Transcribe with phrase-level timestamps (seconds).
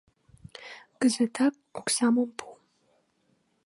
[0.99, 2.45] Кызытак оксам пу!